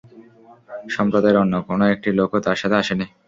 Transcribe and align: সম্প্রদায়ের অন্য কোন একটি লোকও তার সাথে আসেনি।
সম্প্রদায়ের 0.95 1.41
অন্য 1.43 1.53
কোন 1.67 1.79
একটি 1.93 2.09
লোকও 2.19 2.37
তার 2.45 2.57
সাথে 2.61 2.75
আসেনি। 2.81 3.05